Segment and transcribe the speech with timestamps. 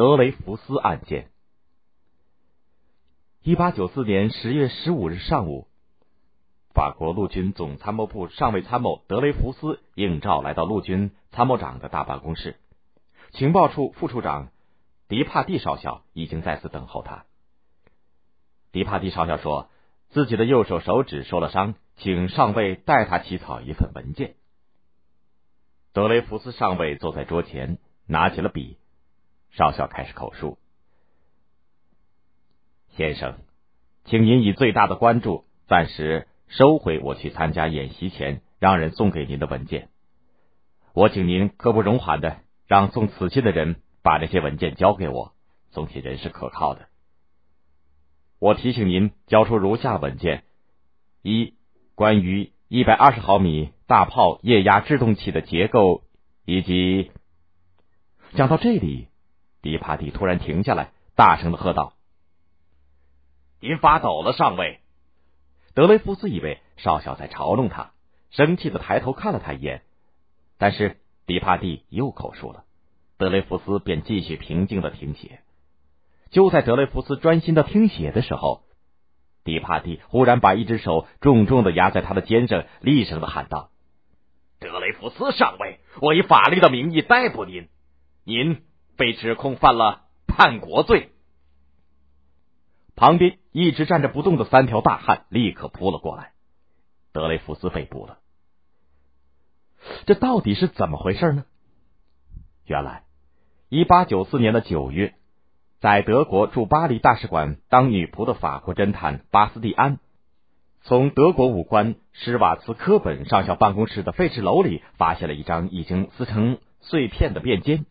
[0.00, 1.28] 德雷福斯案件。
[3.42, 5.68] 一八九四年十月十五日上午，
[6.72, 12.56] 法国陆军总参谋部上尉参谋德雷福斯应召来到陆军参谋长的大办公室，
[13.32, 14.52] 情报处副处长
[15.06, 17.26] 迪帕蒂少校已经在此等候他。
[18.72, 19.68] 迪帕蒂少校说
[20.08, 24.36] 自己的右手手指受了伤，请上尉代他起草一份文件。
[25.92, 27.76] 德雷福斯上尉坐在桌前，
[28.06, 28.78] 拿起了笔，
[29.50, 30.58] 少校开始口述。
[32.96, 33.38] 先生，
[34.04, 39.88] 请您以最大的关注，暂时收回我去参加演习前让人送给您的文件。
[40.92, 45.32] 我请您刻不容缓的让送此信的人把这些文件交给我，
[45.70, 46.88] 送信人是可靠的。
[48.38, 50.44] 我提醒您交出如下文件：
[51.22, 51.54] 一、
[51.94, 56.02] 关于一百二十毫米大炮液压制动器的结构
[56.44, 57.10] 以及……
[58.34, 59.08] 讲到这里，
[59.62, 61.92] 迪帕蒂突然停下来，大声的喝道。
[63.60, 64.80] 您发抖了，上尉。
[65.74, 67.92] 德雷福斯以为少校在嘲弄他，
[68.30, 69.82] 生气的抬头看了他一眼。
[70.58, 72.64] 但是迪帕蒂又口述了，
[73.18, 75.40] 德雷福斯便继续平静的听写。
[76.30, 78.64] 就在德雷福斯专心的听写的时候，
[79.44, 83.70] 迪帕蒂忽然把一只手重重的压在他的肩上，厉声的喊道
[84.58, 87.68] ：“德雷福斯上尉，我以法律的名义逮捕您，
[88.24, 88.62] 您
[89.00, 91.10] 被指控犯了叛国罪。”
[92.94, 96.32] 旁边一直站着不动的三条大汉立刻扑了过来，
[97.12, 98.18] 德雷福斯被捕了。
[100.04, 101.46] 这到底是怎么回事呢？
[102.66, 103.04] 原来，
[103.70, 105.14] 一八九四年的九月，
[105.80, 109.98] 在德国驻巴黎大使馆当女仆的法国侦探巴斯蒂安，
[110.82, 117.86] 从德国武官施瓦茨科本上校办公室的废纸篓里发现了一张已经撕成碎片的便笺，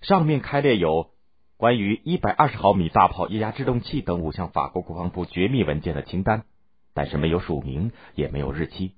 [0.00, 1.10] 上面开列有。
[1.56, 6.44] 关于一百二十毫米大炮液压制动器等五项法国国防部绝密文件的清单，
[6.94, 8.94] 但是没有署名，也没有日期。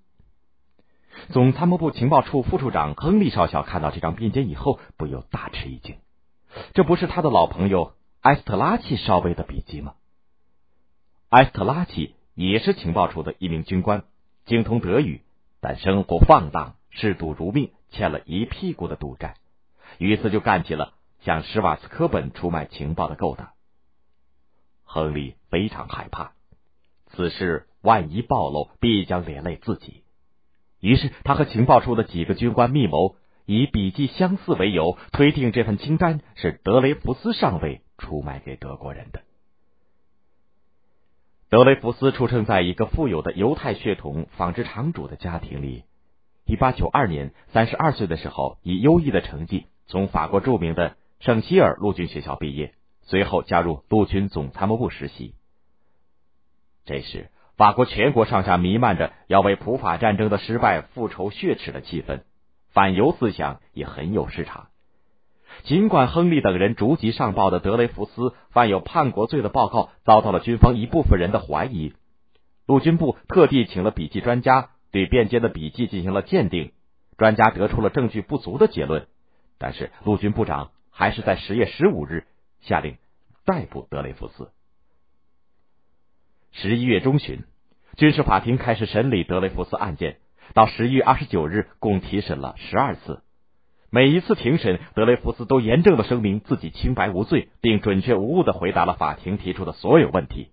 [1.31, 5.97] 总参谋部情报处副处长亨利少校看到这张便笺以后，不由大吃一惊。
[6.73, 9.95] 这不是他的老朋友埃斯特拉奇少尉的笔迹吗？
[11.31, 14.05] 埃斯特拉奇也是情报处的一名军官，
[14.47, 15.23] 精通德语，
[15.61, 19.35] 但生活放荡，嗜赌如命，欠了一屁股的赌债，
[19.99, 20.95] 于是就干起了。
[21.21, 23.51] 向施瓦茨科本出卖情报的勾当，
[24.83, 26.33] 亨利非常害怕，
[27.07, 30.03] 此事万一暴露，必将连累自己。
[30.81, 33.15] 于是，他和情报处的几个军官密谋，
[33.47, 39.23] 以笔迹相似为由，推定这份清单是德雷福斯上尉出卖给德国人的。
[41.51, 45.85] 德雷福斯出生在一个富有的犹太血统纺织厂主的家庭里。
[46.47, 50.97] 一八九二年，三十二岁的时候，以优异的成绩从法国著名的。
[51.21, 52.73] 圣希尔陆军学校毕业，
[53.03, 55.35] 随后加入陆军总参谋部实习。
[56.85, 62.23] 这时，法国全国上下弥漫着要为普法战争的失败复仇血耻的气氛，
[62.73, 64.67] 反犹思想也很有市场。
[65.63, 71.93] 尽管亨利等人逐级上报的德雷福斯犯有叛国罪的报告遭到了军方一部分人的怀疑，
[72.67, 76.73] 陆军部特地请了笔记专家对便笺的笔记进行了鉴定，
[77.17, 79.07] 专家得出了证据不足的结论，
[79.63, 80.73] 但是陆军部长。
[80.95, 82.27] 还是在十月十五日
[82.61, 82.99] 下令
[83.47, 84.51] 逮捕德雷福斯。
[86.53, 87.45] 十一月中旬，
[87.97, 90.19] 军事法庭开始审理德雷福斯案件，
[90.53, 93.23] 到十一月二十九日，共提审了十二次。
[93.89, 100.51] 每一次庭审，德雷福斯都严正的声明自己清白无罪，并准确无误的回答了法庭提出的所有问题。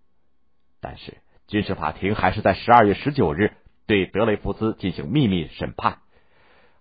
[0.80, 3.52] 但是，军事法庭还是在十二月十九日
[3.88, 6.00] 对德雷福斯进行秘密审判。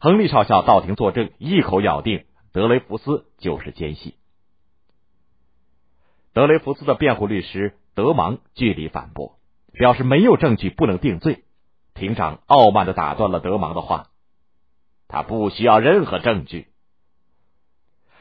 [0.00, 2.24] 亨利少校到庭作证，一口咬定。
[2.52, 4.14] 德雷福斯就是奸细。
[6.32, 9.38] 德雷福斯的辩护律师德芒据理反驳，
[9.72, 11.44] 表示没有证据不能定罪。
[11.94, 14.06] 庭长傲慢的打断了德芒的话
[15.08, 16.68] ：“他不需要任何证据。”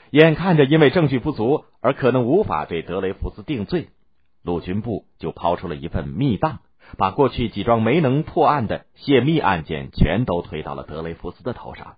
[0.10, 3.90] 眼看着因为证据不足而可能无法对德雷福斯定罪，
[4.42, 6.60] 陆军部就抛出了一份密档，
[6.98, 11.98] 把过去几桩没能破案的泄密案件全都推到了德雷福斯的头上。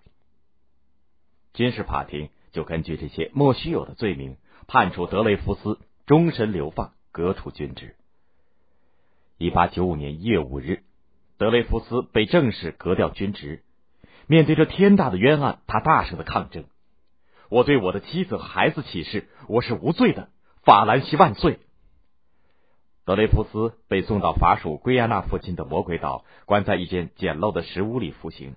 [1.54, 4.38] 军事法庭就根据这些莫须有的罪名，
[4.68, 7.96] 判处德雷福斯终身流放，革除军职。
[9.38, 10.84] 一八九五年一月五日，
[11.38, 13.64] 德雷福斯被正式革掉军职。
[14.28, 16.66] 面对这天大的冤案，他大声的抗争
[17.50, 20.30] ：“我对我的妻子和孩子起誓，我是无罪的，
[20.64, 21.60] 法兰西万岁！”
[23.10, 28.56] 德雷福斯被送到法属圭亚那附近的魔鬼岛，关在一间简陋的石屋里服刑。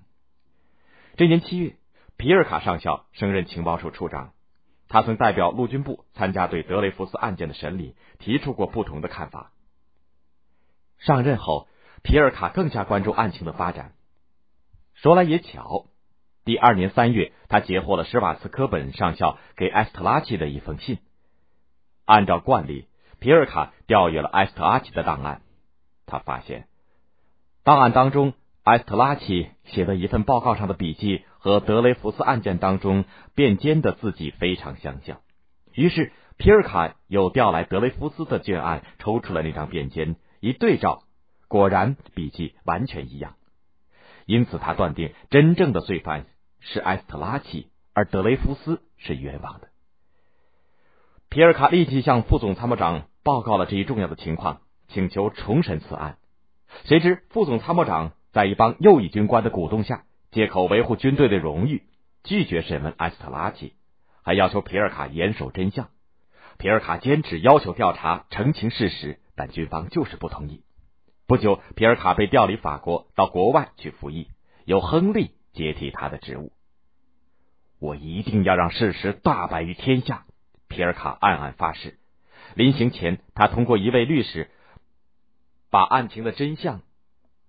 [1.16, 1.76] 这年七月。
[2.18, 4.34] 皮尔卡上校升任情报处处长，
[4.88, 9.52] 他曾代表陆军部参加对德雷福斯案件的审理，提出过不同的看法。
[10.98, 11.66] 上任后，
[12.02, 13.94] 皮尔卡更加关注案情的发展。
[14.92, 15.86] 说来也巧，
[16.44, 20.98] 第二年三月，他截获了施瓦茨科本上校给埃斯特拉奇的一封信。
[22.04, 22.86] 按照惯例，
[23.22, 25.42] 皮尔卡调阅了埃斯特拉奇的档案，
[26.06, 26.66] 他发现
[27.62, 28.34] 档案当中。
[28.64, 33.04] 埃斯特拉奇写的一份报告上的笔记和德雷福斯案件当中
[33.34, 35.20] 便笺的字迹非常相像，
[35.72, 41.02] 于是皮尔卡又调来德雷福斯的卷案，抽出了那张便笺，一对照，
[41.48, 43.34] 果然笔迹完全一样。
[44.26, 46.26] 因此，他断定真正的罪犯
[46.60, 49.71] 是埃斯特拉奇，而德雷福斯是冤枉的。
[51.32, 56.18] 皮尔卡立即向副总参谋长报告了这一重要的情况，请求重审此案。
[56.84, 58.12] 谁知副总参谋长。
[58.32, 61.84] 在一帮右翼军官的鼓动下，借口维护军队的荣誉，
[62.22, 63.72] 拒绝审问埃斯特拉奇，
[64.22, 65.88] 还要求皮尔卡严守真相。
[66.58, 70.62] 皮尔卡坚持要求调查澄清事实，但军方就是不同意。
[71.26, 74.28] 不久，皮尔卡被调离法国，到国外去服役，
[74.66, 76.52] 由亨利接替他的职务。
[77.78, 80.26] 我一定要让事实大白于天下，
[80.72, 81.98] 皮尔卡暗暗发誓。
[82.56, 84.50] 临行前，他通过一位律师
[85.70, 86.80] 把案情的真相。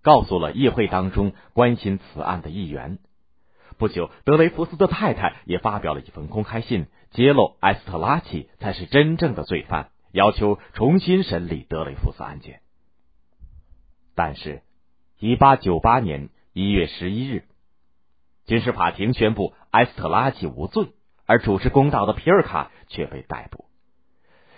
[0.01, 2.99] 告诉了议会当中关心此案的议员。
[3.77, 12.59] 不久，德雷福斯的太太也发表了一封公开信，揭露埃斯特拉奇才是真正的罪犯，要求重新审理德雷福斯案件。
[14.13, 14.61] 但是，
[15.19, 17.45] 一八九八年一月十一日，
[18.45, 20.89] 军事法庭宣布埃斯特拉奇无罪，
[21.25, 23.65] 而主持公道的皮尔卡却被逮捕。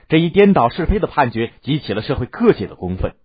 [0.07, 3.15] 这一颠倒是非的判决激起了社会各界的公愤。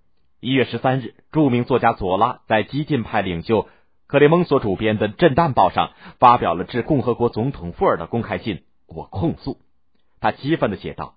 [0.40, 3.68] 一月十三日，著名作家左拉在激进派领袖
[4.06, 8.64] 克雷蒙所主编的《震旦报》上发表了致共和国总统富尔的公开信。
[8.86, 9.60] 我控诉，
[10.18, 11.14] 他激愤的写道：“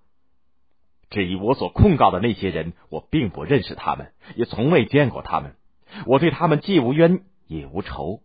[1.09, 5.55] 至于我所控告的那些人，我并不认识他们，也从未见过他们。
[6.05, 8.21] 我对他们既无冤也无仇。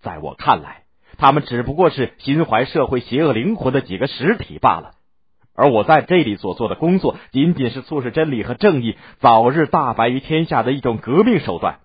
[0.00, 0.79] 在我看来，
[1.20, 4.94] 他们只不过是心怀社会邪恶灵魂的几个实体罢了。”
[5.54, 11.80] 而我在这里所做的工作，仅仅是促使真理和正义早日大白于天下的一种革命手段。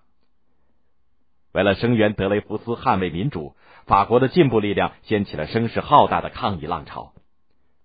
[1.52, 3.54] 为了声援德雷福斯、捍卫民主，
[3.84, 7.12] 法国的进步力量掀起了声势浩大的抗议浪潮。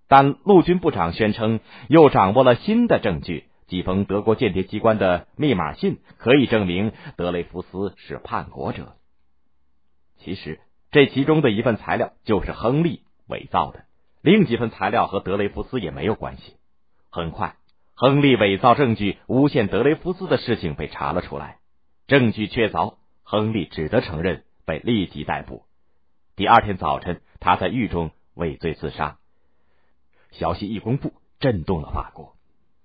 [0.08, 1.60] 但陆军部长宣称，
[1.90, 8.94] 又掌握了新的证据，几封德国间谍机关的密码信，可以证明德雷福斯是叛国者。
[10.20, 10.60] 其实，
[10.92, 13.86] 这其中的一份材料就是亨利伪造的。
[14.22, 16.58] 另几份材料和德雷福斯也没有关系。
[17.10, 17.56] 很快，
[17.96, 21.60] 亨利伪造证据诬陷德雷福斯的事情被查了出来，
[22.08, 25.64] 证据确凿，亨利只得承认，被立即逮捕。
[26.36, 29.18] 第二天早晨，他在狱中畏罪自杀。
[30.32, 32.36] 消息一公布，震动了法国，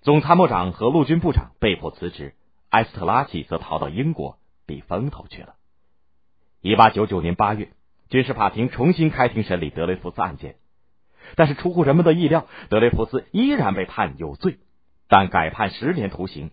[0.01, 2.35] 总参谋长和陆军部长被迫辞职，
[2.71, 5.57] 埃斯特拉奇则逃到英国避风头去了。
[6.61, 7.71] 一八九九年八月，
[8.09, 10.57] 军事法庭重新开庭审理德雷福斯案件。
[11.35, 14.59] 但是出乎人们的意料，德雷福斯依然被判有罪，
[15.09, 16.51] 但改判十年徒刑。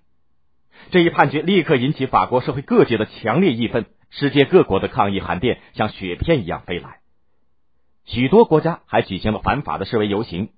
[0.90, 7.00] 这一判决立刻引起法国社会各界的强烈义愤，世界各国的抗议函电像雪片一样飞来，
[8.06, 10.50] 许多国家还举行了反法的示威游行。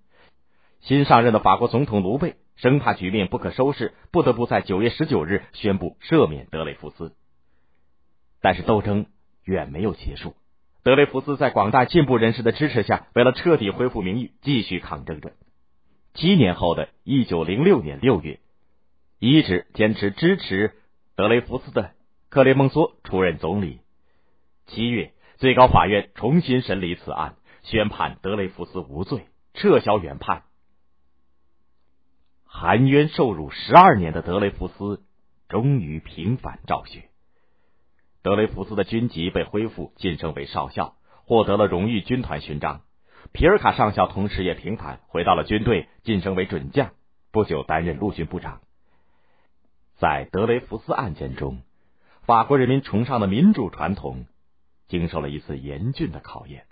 [0.80, 7.14] 新上任的法国总统卢贝生怕局面不可收拾，不得不在九月十九日宣布赦免德雷福斯。
[8.40, 9.08] 但是斗争
[9.44, 10.36] 远没有结束。
[10.86, 15.34] 德雷福斯在广大进步人士的支持下，为了彻底恢复名誉，继续抗争着。
[16.14, 18.40] 七年后的一九零六年六月，
[19.18, 20.76] 一直坚持支持
[21.16, 21.94] 德雷福斯的
[22.30, 23.80] 克雷蒙梭出任总理。
[24.68, 29.26] 七月，最高法院重新审理此案，宣判德雷福斯无罪，
[29.56, 30.44] 撤销原判。
[32.46, 35.02] 含冤受辱十二年的德雷福斯，
[35.50, 37.10] 终于平反昭雪。
[38.26, 40.96] 德雷福斯的军籍被恢复，晋升为少校，
[41.28, 42.82] 获得了荣誉军团勋章。
[43.34, 46.94] 皮尔卡上校同时也平反，回到了军队，晋升为准将，
[47.32, 48.62] 不久担任陆军部长。
[50.00, 51.62] 在德雷福斯案件中，
[52.26, 54.26] 法国人民崇尚的民主传统，
[54.88, 56.66] 经受了一次严峻的考验。